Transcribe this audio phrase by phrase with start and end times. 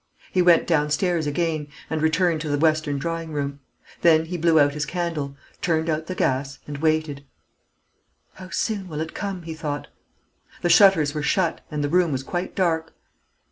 [0.31, 3.59] He went downstairs again, and returned to the western drawing room.
[4.01, 7.23] Then he blew out his candle, turned out the gas, and waited.
[8.33, 9.89] "How soon will it come?" he thought.
[10.63, 12.95] The shutters were shut, and the room was quite dark.